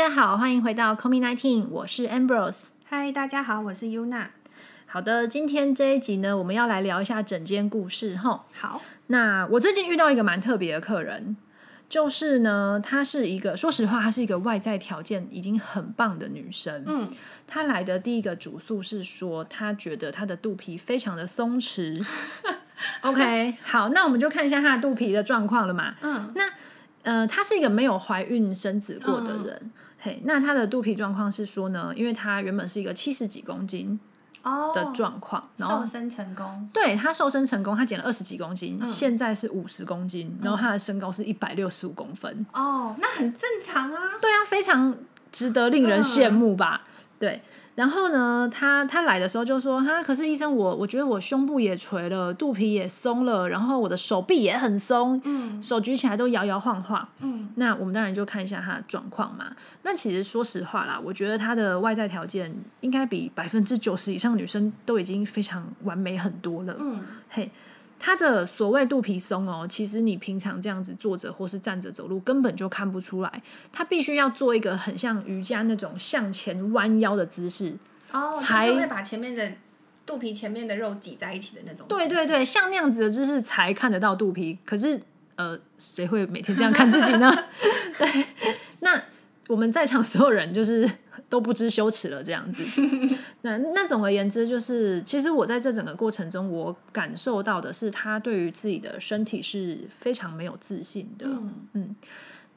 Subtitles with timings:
[0.00, 2.56] 家好，欢迎回到 Comi Nineteen，我是 Ambrose。
[2.86, 4.28] 嗨，大家好，我是 Yuna。
[4.86, 8.46] 好的，今天这一集呢，我们要来聊一下整间故事哈。
[8.54, 11.36] 好，那我最近遇到一个蛮特别的客人，
[11.86, 16.82] 就是呢，她是一个，说实话，她是一个外在条件已经很棒的女生。
[16.86, 17.10] 嗯，
[17.46, 22.02] 她来的第一个主诉是说，她觉得她的肚皮非常的松弛。
[23.02, 25.94] OK，好，那我们就看一下她的肚皮的状况了嘛。
[26.00, 26.44] 嗯，那
[27.02, 29.70] 呃，她是一个没有怀孕生子过的人。
[30.00, 34.00] 嘿，那他的肚皮状况是说呢，因为他原本是一个七十几公斤
[34.42, 42.46] 哦，的状况，然后瘦身成功，对他瘦身成功，他减了二十几公斤，现在是五十公斤，然后他的身高是一百六十五公分。
[42.54, 43.98] 哦，那很正常啊。
[44.20, 44.96] 对啊，非常
[45.30, 46.82] 值得令人羡慕吧？
[47.18, 47.42] 对。
[47.80, 57.08] 然后呢，他他来的时候就说：“哈，可是医生，我我觉得我胸部也垂了，肚皮也松了，然后我的手臂也很松，嗯手举起来都摇摇晃晃。
[57.20, 59.46] 嗯，那我们当然就看一下他的状况嘛。
[59.82, 66.76] 那其实说实话啦，我觉得他的外在条件应该比百分之九十以上女生都已经非常完美很多了。
[66.78, 67.50] 嗯，嘿，
[68.00, 77.76] 他的所谓肚皮松哦，其实你平常这样子坐着或是站着走路根本就看不出来，他必须要做一个很像瑜伽那种向前弯腰的姿势。
[78.10, 79.52] 哦，才就是会把前面的
[80.06, 81.86] 肚皮前面的肉挤在一起的那种。
[81.86, 84.58] 对对，对，像那样子的姿势才看得到肚皮。
[84.64, 85.00] 可是
[85.36, 87.30] 呃，谁会每天这样看自己呢？
[87.98, 88.24] 对，
[88.80, 89.00] 那
[89.46, 90.90] 我们在场所有人就是
[91.28, 92.64] 都不知羞耻了，这样子。
[93.42, 101.26] 那那总而言之，就是其实我在这整个过程中，我感受到的是他对于自己的身体是非常没有自信的。
[101.72, 101.96] 嗯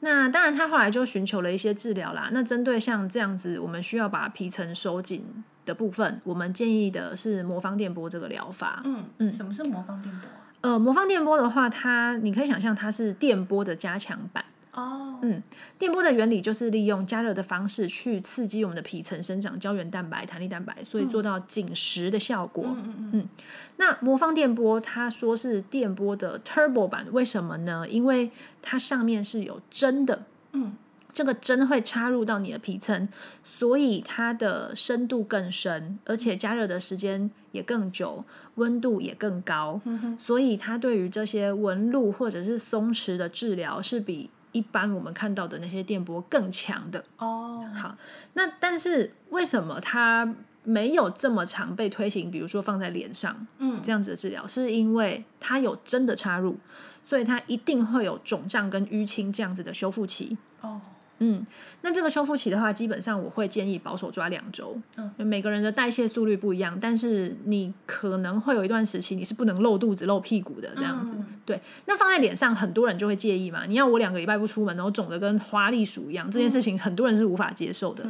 [0.00, 2.28] 那当然，他后来就寻求了一些治疗啦。
[2.30, 5.24] 那针对像这样子，我们需要把皮层收紧
[5.64, 8.82] 的部分，我们建议的是魔方电波这个疗法。
[8.84, 10.52] 嗯嗯，什么是魔方电波啊？
[10.60, 14.44] 呃，魔方电波的话，它你可以想象它是电波的加强版。
[14.74, 15.42] 哦，嗯，
[15.78, 22.64] 电波的原理就是利用加热的方式去刺激我们的皮层生长胶原蛋白、弹力蛋白，所以做到紧实的效果。
[22.66, 23.28] 嗯嗯嗯，
[23.76, 27.88] 那魔方电波，它说是电波的 turbo 版，为什么呢？
[27.88, 28.30] 因为
[28.60, 30.72] 它上面是有针的，嗯，
[31.12, 33.08] 这个针会插入到你的皮层，
[33.44, 38.24] 所以它的深度更深，而且加热的时间也更久，
[38.56, 39.80] 温度也更高，
[40.18, 47.04] 所以它对于这些纹路或者是松弛的治疗是比一般我们看到的那些电波更强的。
[47.18, 47.96] 哦，好，
[48.32, 52.30] 那但是为什么它没有这么常被推行？
[52.30, 56.56] 比如说放在脸上，嗯这样子的治疗，是因为它有针的插入，
[57.04, 60.38] 所以它一定会有肿胀跟淤青这样子的修复期。
[60.60, 60.80] 哦，
[61.18, 61.46] 嗯，
[61.82, 64.76] 那这个修复期的话，基本上我会建议保守抓两周。
[64.96, 71.12] 嗯，每个人的代谢速率不一样，但是你可能会有一段时期你是不能露肚子、露屁股的这样子。
[71.16, 73.66] 嗯对，那放在脸上，很多人就会介意嘛。
[73.66, 78.04] 你要我两个礼拜不出门，然后肿的跟花栗鼠一样，这件事情很多人是无法接受的。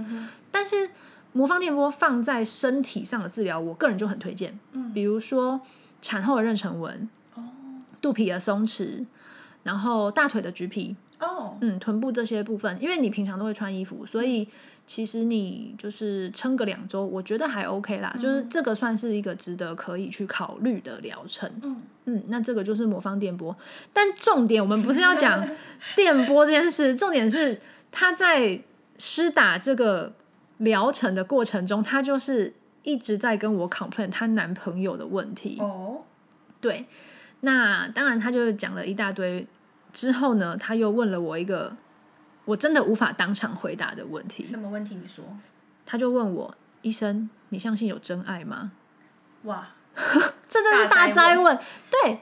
[0.51, 0.89] 但是
[1.33, 4.57] 魔方电波放在身体上的治疗，我个人就很推荐。
[4.73, 5.61] 嗯比如说
[6.01, 7.43] 产后的妊娠纹，哦
[8.01, 9.05] 肚皮的松弛，
[9.65, 14.47] 然后大腿的橘皮，哦，嗯，臀部这些部分，因为你平常都会穿衣服，所以
[14.87, 18.15] 其实你就是撑个两周，我觉得还 OK 啦。
[18.21, 21.51] 就是这个算是一个值得可以去考虑的疗程。
[21.63, 23.57] 嗯嗯，那这个就是魔方电波，
[23.93, 25.43] 但重点我们不是要讲
[25.97, 27.59] 电波这件事，重点是
[27.91, 28.61] 他在
[28.99, 30.13] 施打这个
[30.59, 32.53] 疗程的过程中，他就是
[32.83, 35.57] 一直在跟我 complain 她男朋友的问题。
[35.61, 36.03] 哦，
[36.61, 36.85] 对，
[37.41, 39.47] 那当然他就讲了一大堆，
[39.95, 41.75] 之后呢，他又问了我一个
[42.45, 44.95] 我真的无法当场回答的问题，什么问题？
[44.97, 45.25] 你说，
[45.87, 48.73] 他就问我：“医生，你相信有真爱吗
[49.45, 49.69] 哇，？”
[50.47, 51.59] 这真是大灾问。
[51.91, 52.19] 对，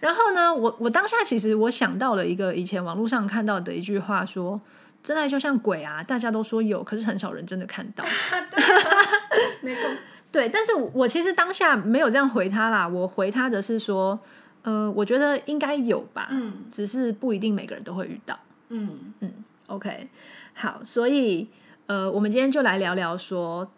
[0.00, 4.60] 然后呢，我我当下其实我想到了一个以前网络上看到的一句话说。
[5.04, 8.04] 真爱就像鬼啊，大家都说有，可是很少人真的看到。
[9.60, 9.82] 没错，
[10.30, 14.16] 对，但是我其实当下没有这样回他啦，我回他的是说，
[14.62, 18.38] 呃，我觉得应该有吧，嗯只是不一定每个人都会遇到。
[18.68, 19.32] 嗯嗯
[19.66, 20.08] OK，
[20.54, 21.48] 好，所以
[21.86, 23.70] 呃，我们今天就来聊聊说，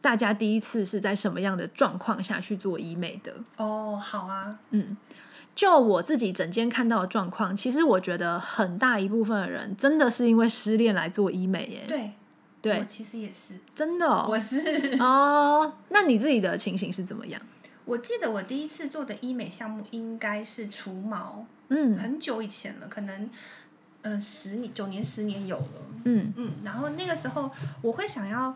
[0.00, 3.34] 大家第一次是在什么样的状况下去做医美的？
[3.56, 4.96] 哦，好啊，嗯
[5.54, 11.84] 就我自己整间看到的状况，其实我觉得很大一部分的人真的是因为失恋来做医美耶。
[11.86, 12.12] 对，
[12.62, 14.26] 对我其实也是，真的哦。
[14.30, 14.96] 我是。
[14.98, 17.42] 哦，那你自己的情形是怎么样？
[17.90, 23.28] 我记得我第一次做的医美项目应该是除毛，嗯很久以前了，可能
[24.02, 25.82] 呃十年、九年、十年有了。
[26.04, 27.50] 嗯嗯，然后那个时候
[27.82, 28.54] 我会想要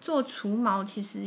[0.00, 1.20] 做除毛，其实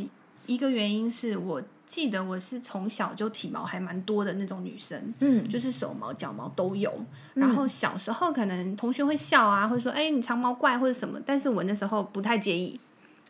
[0.46, 6.92] 一个原因是我记得我是从小就体毛还蛮多的那种女生，嗯，就是手毛、脚毛都有。
[7.34, 12.80] 然后小时候可能同学会笑啊，会说：“哎、你长毛怪或者什么。”但是我那时候不太介意，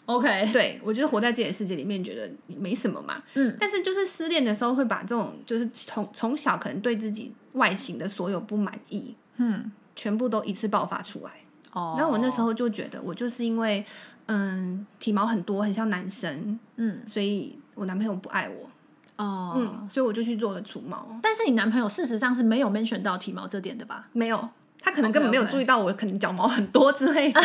[0.06, 3.22] OK，对我就是活在自己的世界里面，觉得没什么嘛。
[3.34, 11.30] 嗯，但是就是失恋的时候，会把这种就是从从小可能对自己外形的所有不满意，嗯，全部都一次爆发出来。
[11.72, 13.84] 哦，然后我那时候就觉得，我就是因为
[14.26, 21.18] 嗯体毛很多，很像男生，嗯，所以我男朋友不爱我，哦，嗯，所以我就去做了除毛。
[21.22, 24.08] 但是你男朋友事实上是没有 mention 到体毛这点的吧？
[24.12, 24.48] 没有，
[24.80, 27.40] 他可能根本没有注意到我可能脚毛很多之类的，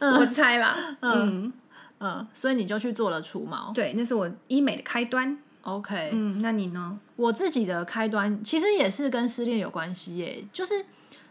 [0.18, 0.76] 我猜啦。
[1.00, 1.52] 嗯，
[2.00, 3.72] 嗯，所以你就去做了除毛。
[3.72, 5.38] 对，那是我医美的开端。
[5.62, 6.98] OK，嗯，那你呢？
[7.16, 10.84] 我自己的开端其实也是跟失恋有关系耶，就是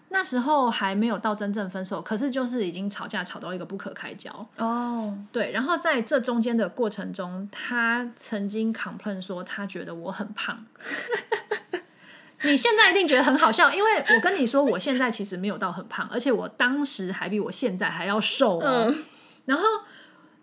[0.10, 4.48] 那时候还没有到真正分手，可是就是已经吵架吵到一个不可开交。
[4.58, 10.66] 哦，对，然后在这中间的过程中，他曾经 complain 说他觉得我很胖。
[12.44, 18.94] 你现在一定觉得很好笑，因为我跟你说，我现在其实没有到很胖，而且我当时还比我现在还要瘦哦。
[19.46, 19.64] 然后，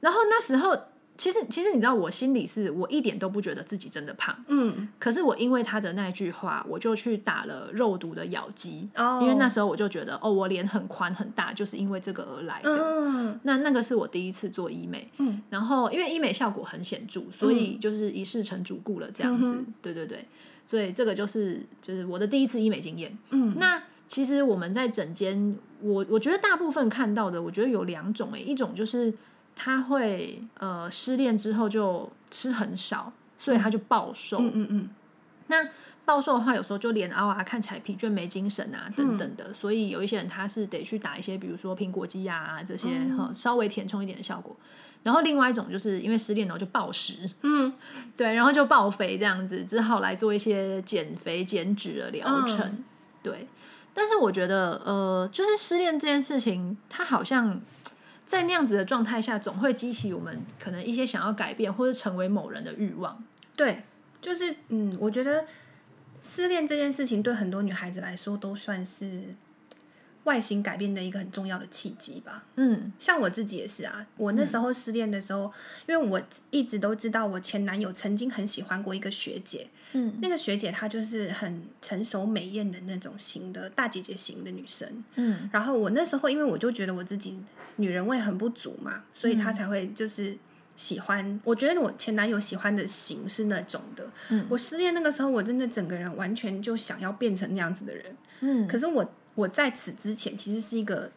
[0.04, 0.76] 然后那时候，
[1.16, 9.20] 其实其实你知道，我心里是我一点都不觉得自己真的胖，嗯，可是我因为他的那句话，我就去打了肉毒的咬肌，哦。
[9.22, 12.70] 因为那时候我就觉得，哦，我脸很宽很大，就是因为这个而来的。
[12.70, 20.28] 嗯那那个是我第一次做医美，嗯，然后因为医美效果很显著，所以就是一试成主顾了这样子，嗯对对对，
[20.66, 23.16] 所以这个就是就是我的第一次医美经验。
[23.30, 29.12] 嗯，那其实我们在诊间，我我觉得大部分看到的，我觉得有两种诶、一种就是
[29.56, 34.88] 他会呃失恋之后就吃很少，所以他就暴瘦，嗯嗯嗯，
[35.46, 35.68] 那
[36.04, 39.52] 暴瘦的话，有时候就脸凹啊，看起来疲倦、没精神啊，等等的。
[39.52, 44.54] 所以有一些人他是得去打一些，比如说苹果肌啊这些，哈、稍微填充一点的效果。
[45.02, 47.72] 然后另外一种就是因为失恋然后就暴食，嗯，
[48.16, 52.58] 对，然后就暴肥这样子，只好来做一些减肥减脂的疗程。
[52.60, 52.84] 嗯
[53.22, 53.48] 对，
[53.94, 57.58] 但是我觉得，呃，就是失恋这件事情，它好像
[58.26, 63.22] 在那样子的状态下，总会激起我们可能一些想要改变或者成为某人的欲望。
[63.54, 63.82] 对，
[64.20, 65.46] 就是嗯，我觉得
[66.20, 69.34] 失恋这件事情对很多女孩子来说都算是
[70.24, 72.44] 外形改变的一个很重要的契机吧。
[72.56, 75.52] 嗯像我自己也是啊，我那时候失恋的时候，
[75.86, 85.04] 因为我一直都知道我前男友曾经很喜欢过一个学姐，嗯那个学姐她就是很成熟美艳的那种型的大姐姐型的女生。
[85.16, 87.38] 嗯然后我那时候因为我就觉得我自己
[87.76, 90.36] 女人味很不足嘛，所以她才会就是
[90.76, 91.40] 喜欢。
[91.44, 94.08] 我觉得我前男友喜欢的型是那种的。
[94.30, 98.16] 嗯我失恋那个时候，我真的整个人完全就想要变成那样子的人。
[98.40, 101.10] 嗯，可是我我在此之前其实是一个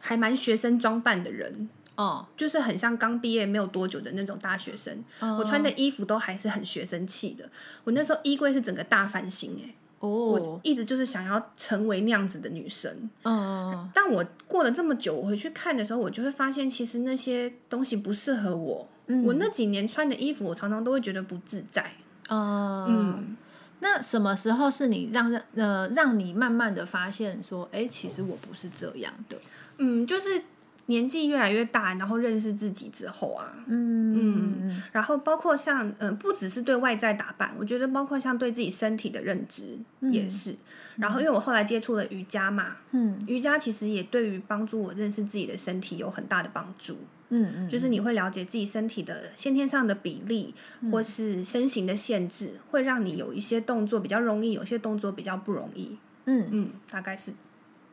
[0.00, 1.68] 还蛮学生装扮的人。
[1.96, 7.48] 哦，就是很像刚毕业没有多久的那种大学生，哦我穿的衣服都还是很学生气的。
[7.84, 13.08] 我那时候衣柜是整个大翻新哎、哦我，一直就是想要成为那样子的女生。
[13.22, 18.88] 嗯但我过了这么久，我回去看的时候，我就会发现，其实那些东西不适合我。
[19.24, 21.92] 我那几年穿的衣服，我常常都会觉得不自在。
[22.28, 23.36] 嗯嗯，
[23.84, 29.36] 那什么时候是你让呃让你慢慢的发现说，哎，其实我不是这样的，
[29.76, 30.42] 嗯，就是
[30.86, 40.56] 年纪越来越大，然后认识自己之后啊，嗯然后包括像嗯、呃不只是对外在打扮，我觉得包括像对自己身体的认知也是。
[40.96, 46.96] 然后因为我后来接触了瑜伽嘛，嗯瑜伽其实也对于帮助我认识自己的身体有很大的帮助。
[47.30, 50.54] 嗯嗯，就是你会了解自己身体的先天上的比例，
[50.90, 55.96] 或是身形的限制，会让你有一些动作比较容易，有些动作比较不容易。
[56.26, 56.48] 嗯。
[56.50, 57.30] 嗯，大概是。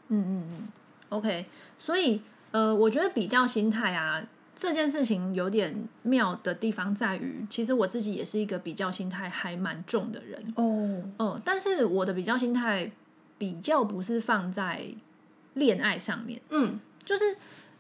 [0.10, 0.68] 嗯嗯嗯
[1.10, 1.46] ，OK，
[1.80, 2.22] 所以
[2.52, 4.24] 呃，我觉得比较心态啊。
[4.60, 12.92] 这件事情有点妙的地方在于，其实我自己也是一个比较心态还蛮重的人，哦，嗯，但是我的比较心态
[13.40, 14.86] 比较不是放在
[15.56, 16.80] 恋爱上面，嗯。
[17.04, 17.36] 就是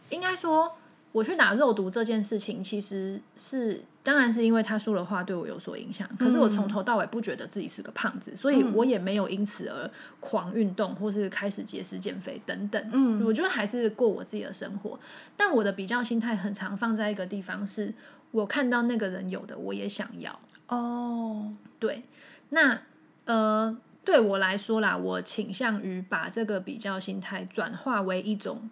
[0.10, 0.75] 应该说，
[1.12, 6.08] 我去打肉毒这件事情，其实是当然是因为他说的话对我有所影响。
[6.18, 12.82] 可是我从头到尾不觉得自己是个胖子，所以我也没有因此而狂运动或是开始节食减肥等等。
[12.94, 15.00] 嗯我觉得还是过我自己的生活。
[15.36, 17.94] 但我的比较心态很常放在一个地方是，
[18.32, 20.39] 我看到那个人有的，我也想要。
[20.68, 22.03] 哦，对，
[22.50, 22.80] 那
[23.25, 28.70] 呃，对我来说啦，我倾向于把这个比较心态转化为一种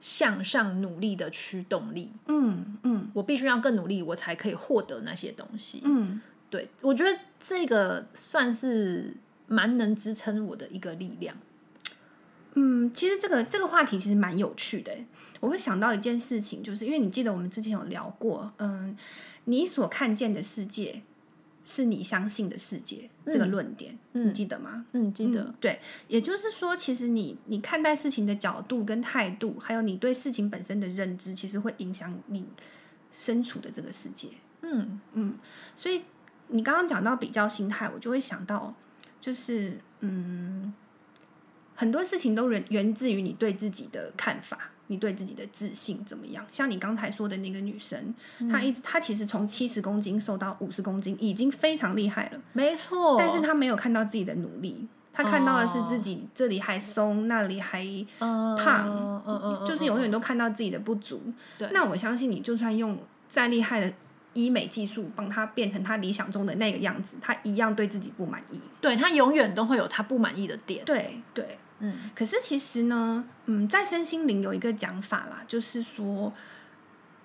[0.00, 2.12] 向上努力的驱动力。
[2.26, 5.82] 嗯嗯我必须要更努力，我才可以获得那些东西。
[5.84, 9.14] 嗯对我觉得这个算是
[9.46, 11.36] 蛮能支撑我的一个力量。
[12.54, 15.06] 嗯，其实这个这个话题其实蛮有趣的欸。
[15.38, 18.96] 我会想到一件事情，就是因为你记得我们之前有聊过，嗯，
[19.44, 21.02] 你所看见的世界
[21.70, 24.84] 是你相信的世界这个论点，你记得吗？
[24.90, 25.54] 嗯，记得。
[25.60, 32.44] 对，也就是说，其实你你看待事情的角度跟态度，还有你对事情本身的认知，其实会影响你
[33.12, 34.30] 身处的这个世界。
[34.62, 35.38] 嗯嗯，
[35.76, 36.02] 所以
[36.48, 38.74] 你刚刚讲到比较心态，我就会想到，
[39.20, 40.74] 就是嗯，
[41.76, 44.72] 很多事情都源源自于你对自己的看法。
[44.90, 46.44] 你对自己的自信怎么样？
[46.50, 48.12] 像你刚才说的那个女生，
[48.50, 52.40] 她一直她其实从七十公斤瘦到五十公斤，已经非常厉害了。
[52.52, 57.86] 没错，但是她没有看到自己的努力，她看到的是自己这里还松，那里还
[58.18, 61.22] 胖，就是永远都看到自己的不足。
[61.56, 63.92] 对，那我相信你，就算用再厉害的
[64.32, 68.58] 医美技术帮她变成她理想中的那个样子，她一样对自己不满意。
[68.80, 70.84] 对她永远都会有她不满意的点。
[70.84, 71.56] 对对。
[71.80, 76.32] 嗯，可是其实呢，嗯，在身心灵有一个讲法啦，就是说，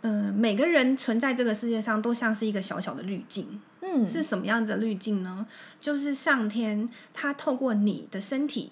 [0.01, 3.61] 嗯，每个人存在这个世界上都像是一个小小的滤镜。
[3.81, 5.45] 嗯，是什么样子的滤镜呢？
[5.79, 8.71] 就是上天他透过你的身体、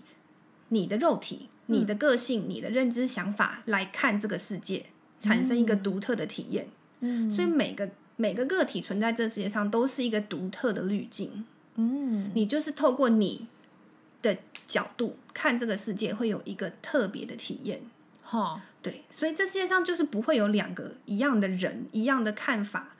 [0.69, 4.85] 你的肉体、你的个性、你的认知想法来看这个世界，
[5.19, 6.69] 产生一个独特的体验。
[7.01, 11.45] 嗯，所以每个每个个体存在这世界上都是一个独特的滤镜。
[11.75, 13.47] 嗯，你就是透过你。
[14.23, 17.81] 的角度看这个世界会有一个特别的体验，
[18.23, 22.95] 哈，对，所以这世界上就是不会有两个一样的人，一样的看法，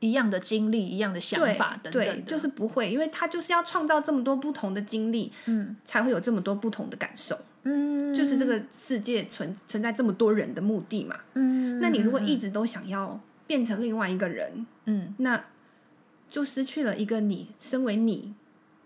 [0.00, 15.44] 一样的经历，一样的想法等等就是不会，因为他就是要创造这么多不同的经历，嗯，才会有这么多不同的感受，嗯，就是这个世界存存在这么多人的目的嘛，嗯，那你如果一直都想要变成另外一个人，嗯，那
[16.28, 18.34] 就失去了一个你身为你。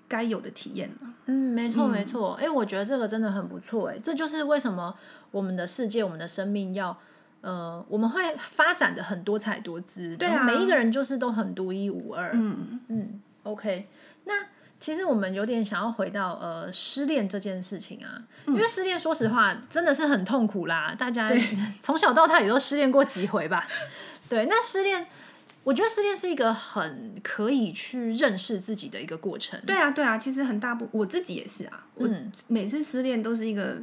[0.08, 1.08] 该有的体验了。
[1.26, 2.34] 嗯，没错没错。
[2.34, 3.88] 哎，我觉得这个真的很不错。
[3.88, 4.94] 哎，这就是为什么
[5.30, 6.96] 我们的世界、我们的生命要
[7.40, 10.16] 呃，我们会发展的很多彩多姿。
[10.16, 12.30] 对啊，每一个人就是都很独一无二。
[12.34, 13.20] 嗯嗯。
[13.42, 13.88] OK，
[14.24, 14.34] 那
[14.78, 20.94] 其实我们有点想要回到呃失恋这件事情啊，因为失恋说实话真的是很痛苦啦。
[20.98, 21.30] 大家
[21.80, 23.66] 从小到大也都失恋过几回吧？
[24.28, 25.06] 对，那失恋。
[25.66, 29.60] 我觉得失恋是一个很可以去认识自己的一个过程。
[29.66, 31.84] 对啊，对啊，其实很大部我自己也是啊。
[31.94, 32.08] 我
[32.46, 33.76] 每次失恋都是一个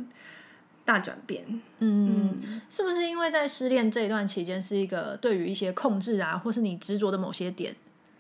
[0.86, 1.44] 大转变。
[1.80, 7.76] 嗯，是不是因为在失恋这一段期间，是一个对于一些控制啊，或是你执着的某些点？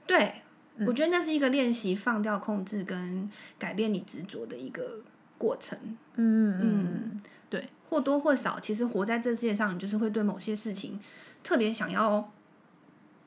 [0.05, 0.41] 对，
[0.85, 4.99] 我觉得那是一个练习放掉控制跟改变你执着的一个
[5.37, 5.79] 过程。
[6.15, 10.99] 嗯嗯，对，或多或少，其实活在这世界上，你就是会对某些事情
[11.41, 12.29] 特别想要。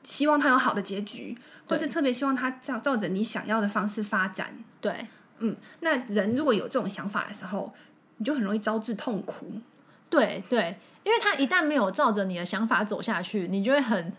[0.07, 1.37] 希望他有好的结局，
[1.67, 4.57] 或是特别希望他照照着你想要的方式发展。
[4.79, 5.05] 对，
[5.39, 7.73] 嗯，那人如果有这种想法的时候，
[8.15, 9.59] 你就很容易招致痛苦。
[10.09, 14.13] 对对，因为他一旦没有照着你的想法走下去，你就会很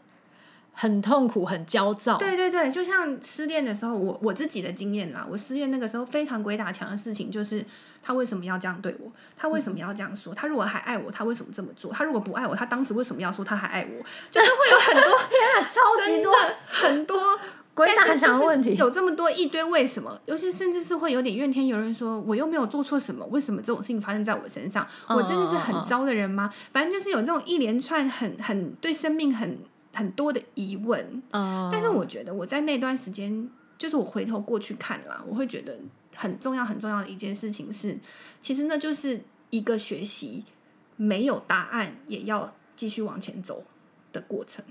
[0.81, 2.17] 很痛苦、很焦躁。
[2.19, 7.65] 对对对，就像失恋的时候，我我自己的经验啦，我失恋那个时候非常鬼打墙的事情就是。
[8.01, 9.11] 他为什么要这样对我？
[9.37, 10.33] 他为什么要这样说？
[10.33, 11.93] 他如果还爱我，他为什么这么做？
[11.93, 14.05] 他如果不爱我，他当时为什么要说他还爱我？
[14.31, 16.33] 就是会有很多 天啊，超级多
[16.71, 17.39] 很多
[17.75, 20.19] 鬼打墙的问题，有这么多一堆为什么？
[20.25, 24.87] 尤其甚至是会有点怨天尤人，说我又没有做错什么，为什么这种事情发生在我身上？
[25.09, 26.51] 我真的是很糟的人吗？
[26.73, 29.59] 反正就是有这种一连串很很对生命很
[29.99, 31.23] 很多的疑问。
[31.31, 35.77] 但是我觉得我在那段时间，就是我回头过去看了，我会觉得。
[36.21, 37.97] 很重要很重要的一件事情是，
[38.43, 40.43] 其实那就是一个学习
[40.97, 43.63] 没有答案也要继续往前走
[44.13, 44.65] 的过程。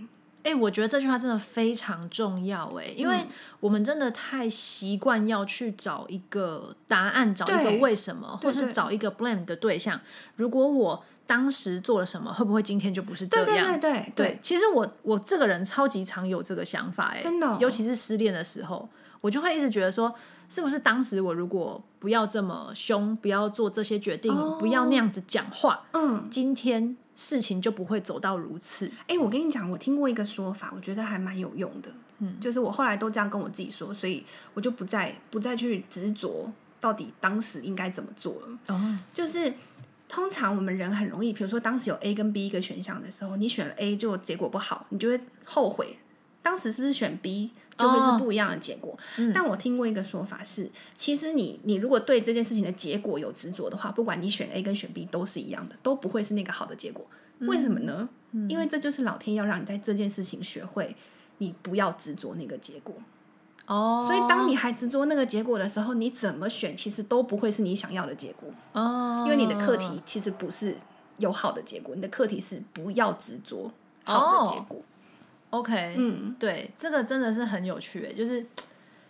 [0.43, 3.25] 哎，我觉得这句话真的非常重要哎，因为
[3.61, 10.01] 我们真的太习惯要去找一个答案，找一个为什么，或是找一个 blame 的对象。
[10.35, 13.79] 如果我当时做了什么，会不会今天就不是这样？
[13.79, 14.39] 对对对对。
[14.41, 18.89] 其实我我这个人超级常有这个想法哎，真的，尤其是失恋的时候，
[19.21, 20.15] 我就会一直觉得说。
[20.49, 28.89] 是不是当时我如果不要这么凶，不要做这些决定，不要那样子讲话，嗯，今天事情就不会走到如此。
[29.07, 38.57] 哎，我跟你讲，我听过一个说法，我觉得还蛮有用的，嗯，就是我后来都这样跟我自己说，所以我就不再不再去执着到底当时应该怎么做了。
[38.67, 39.53] 哦，就是
[40.07, 45.97] 通常我们人很容易，比如说当时有 A 跟 B 一个选项的时候，你选了 A 就结果不好，你就会后悔，
[46.41, 47.51] 当时是不是选 B？
[47.77, 48.97] 就会是不一样的结果。
[49.31, 57.05] 但我听过一个说法是，其实你你如果对这件事情的结果有执着的话，不管你选 A 跟选 B 都是一样的，都不会是那个好的结果。
[57.41, 58.09] 为什么呢？
[58.49, 60.95] 因为这就是老天要让你在这件事情学会，
[61.37, 62.95] 你不要执着那个结果。
[63.67, 64.03] 哦。
[64.05, 68.49] 所以当你还执着那个结果的时候，你怎么选其实都不会是你想要的结果。
[68.73, 69.23] 哦。
[69.25, 70.75] 因为你的课题其实不是
[71.17, 73.71] 有好的结果，你的课题是不要执着
[74.03, 74.81] 好的结果。
[75.49, 78.45] OK，嗯，对，这个真的是很有趣诶，就是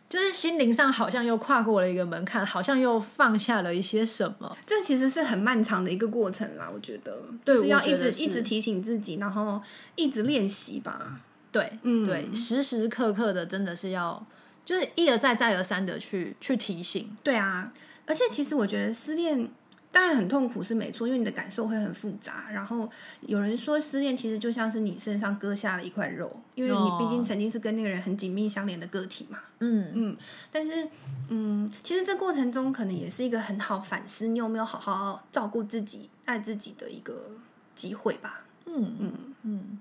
[0.07, 4.55] 就是心灵上好像又跨过了一个门槛，好像又放下了一些什么。
[4.63, 7.11] 这其实是很漫长的一个过程啦，我觉得，
[7.43, 9.59] 对就是要一直一直提醒自己，然后
[9.95, 11.19] 一直练习吧。
[11.51, 14.23] 对，嗯对，时时刻刻的真的是要，
[14.67, 17.15] 就是一而再再而三的去去提醒。
[17.23, 17.71] 对啊，
[18.05, 19.47] 而且其实我觉得失恋
[19.93, 22.49] 当然很痛苦是没错，因为你的感受会很复杂。
[22.51, 29.39] 然后有人说失恋其实就像是你身上割下了一块肉，因为你毕竟曾经是跟那个人很紧密相连的个体嘛。
[29.59, 30.17] 嗯嗯，
[30.51, 30.85] 但是
[31.29, 37.31] 嗯，其实这过程中可能也是一个很好反思你有没有好好照顾自己、爱自己的一个
[37.73, 38.43] 机会吧。
[38.65, 39.79] 嗯嗯嗯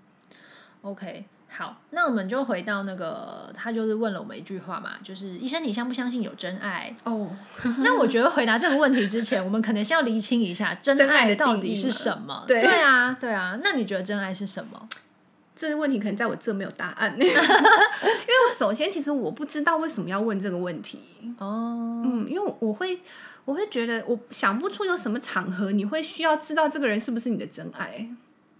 [0.83, 1.27] ，OK。
[1.57, 6.95] 好，那我们就回到那个，他就是问了我们一句话嘛，就是医生，你相不相信有真爱？
[7.05, 7.31] 哦，
[7.83, 12.45] 那我觉得回答这个问题之前，我们可能先要厘清一下真真爱的到底是什么。
[12.47, 13.59] 对对啊，对啊。
[13.65, 14.87] 那你觉得真爱是什么？
[15.57, 21.01] 这个问题可能在我这没有答案， 因为我首先其实我不知道为什么要问这个问题。
[21.39, 23.01] 哦，嗯，因为我我会
[23.47, 28.07] 我会觉得我想不出有什么场合你会需要知道这个人是不是你的真爱。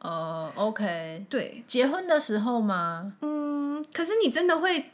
[0.07, 3.15] 呃，OK，对，结婚的时候吗？
[3.23, 4.93] 嗯，可是你真的会，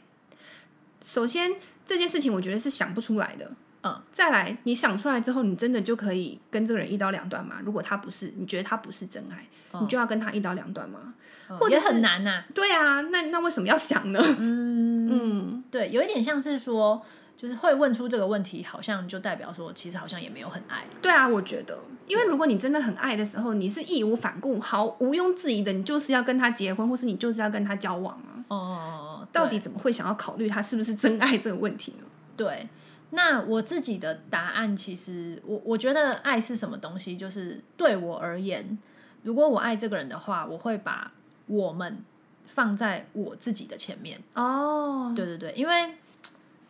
[1.03, 1.51] 首先
[1.85, 3.51] 这件事情我觉得是想不出来的。
[3.83, 7.57] 嗯，再来，你想出来之后，你真的就可以跟这个人一刀两断吗？
[7.63, 9.45] 如果他不是，你觉得他不是真爱，
[9.79, 11.13] 你就要跟他一刀两断吗？
[11.59, 14.19] 或者很难呐、对啊，那那为什么要想呢？
[14.39, 17.05] 嗯嗯，对，有一点像是说，
[17.35, 20.85] 就是会问出这个问题，好像就代表说，其实好像也没有很爱。
[21.01, 28.45] 对啊，我觉得，因为如果你真的很爱的时候，你是义无反顾、毫毋庸置疑的，你就是要跟他结婚，或是你就是要跟他交往啊。
[28.47, 32.05] 哦，到底怎么会想要考虑他是不是真爱这个问题呢？
[32.37, 32.69] 对，
[33.09, 38.77] 那我自己的答案其实，我我觉得爱是什么东西，就是对我而言，
[39.23, 41.11] 如果我爱这个人的话，我会把
[41.47, 42.03] 我们
[42.47, 44.21] 放在我自己的前面。
[44.35, 45.95] 哦，对对对，因为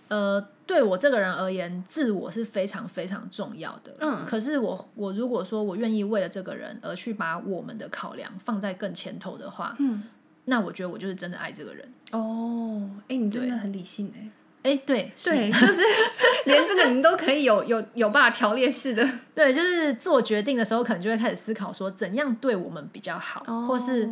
[0.07, 3.95] 呃，对我这个人而言，自我是非常非常重要的。
[3.99, 10.03] 嗯可是我我如果说我愿意为了这个人而去把我们的考量放在更前头的话，嗯，
[10.45, 11.87] 那我觉得我就是真的爱这个人。
[12.11, 14.29] 哦，哎，你真的很理性哎。
[14.63, 15.81] 哎，对，是对，就是
[16.45, 24.09] 连这个你都可以有有有办法条列式的，对，就是做决定的时候，可能就会开始思考说怎样对我们比较好，或是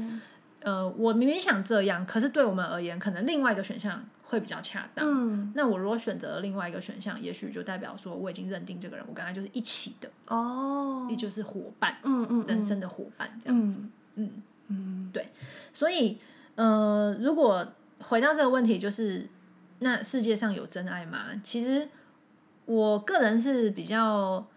[0.62, 5.06] 呃，我明明想这样，可是对我们而言，可能另外一个选项会比较恰当。
[5.06, 13.78] 嗯，那我如果选择了另外一个选项，也许就代表说我已经认定这个人，我跟他就是一起的，哦，也就是伙伴，嗯嗯，人生的伙伴这样子。
[13.80, 14.32] 嗯嗯，
[14.68, 15.28] 嗯，对，
[15.74, 16.18] 所以
[16.56, 17.68] 呃，如果
[18.00, 19.28] 回到这个问题，就是
[19.80, 21.26] 那世界上有真爱吗？
[21.44, 21.90] 其实
[22.64, 24.48] 我个人是比较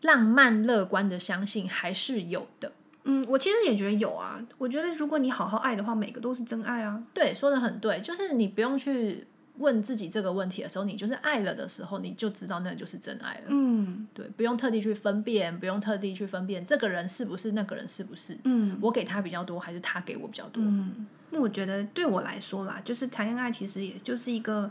[0.00, 2.72] 浪漫乐观的，相信还是有的。
[3.04, 4.40] 嗯，我其实也觉得有啊。
[4.58, 7.02] 我觉得如果你好好爱的话，每个都是真爱啊。
[7.12, 9.26] 对，说的很对，就是你不用去
[9.58, 13.42] 问自己这个问题的时候，你就是爱了的时候，你就知道那就是真爱了。
[13.48, 20.62] 嗯对，不用特地去分辨，不用特地去分辨这个人是不是那个人是不是，嗯我给他比较多，还是他给我比较多。
[20.62, 24.70] 嗯，那我觉得对我来说啦，就是谈恋爱其实也就是一个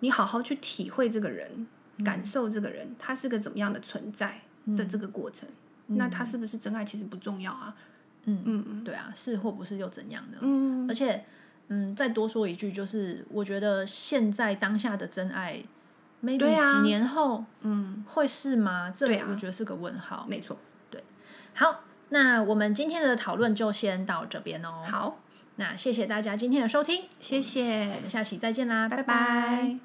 [0.00, 1.66] 你好好去体会这个人，
[2.04, 4.42] 感受这个人，他是个怎么样的存在
[4.76, 5.48] 的这个过程。
[5.88, 7.74] 那他是不是真爱其实不重要啊。
[8.24, 10.38] 嗯嗯嗯对啊，是或不是又怎样的？
[10.42, 11.24] 嗯而且，
[11.68, 15.62] 嗯，再多说一句，就是我觉得现在当下的真爱
[16.20, 18.90] 对，maybe 啊几年后嗯，会是吗？
[18.90, 20.26] 这对啊我觉得是个问号。
[20.28, 20.58] 没错。
[20.90, 21.02] 对
[21.54, 24.84] 好，那我们今天的讨论就先到这边哦。
[24.84, 25.20] 好，
[25.56, 29.78] 那谢谢大家今天的收听，谢谢我，们下期再见啦，拜拜拜